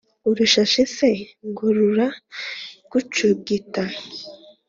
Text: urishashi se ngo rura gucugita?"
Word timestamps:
urishashi 0.29 0.83
se 0.95 1.09
ngo 1.49 1.65
rura 1.75 2.07
gucugita?" 2.91 3.83